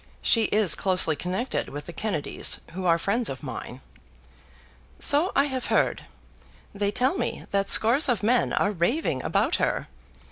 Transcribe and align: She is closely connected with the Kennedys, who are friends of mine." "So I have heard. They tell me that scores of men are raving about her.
She 0.23 0.45
is 0.45 0.73
closely 0.73 1.15
connected 1.15 1.69
with 1.69 1.85
the 1.85 1.93
Kennedys, 1.93 2.59
who 2.71 2.87
are 2.87 2.97
friends 2.97 3.29
of 3.29 3.43
mine." 3.43 3.81
"So 4.97 5.31
I 5.35 5.43
have 5.43 5.67
heard. 5.67 6.05
They 6.73 6.89
tell 6.89 7.19
me 7.19 7.45
that 7.51 7.69
scores 7.69 8.09
of 8.09 8.23
men 8.23 8.51
are 8.51 8.71
raving 8.71 9.21
about 9.21 9.57
her. 9.57 9.89